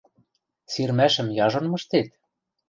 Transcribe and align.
Сирмӓшӹм 0.71 1.27
яжон 1.45 1.65
мыштет? 1.71 2.07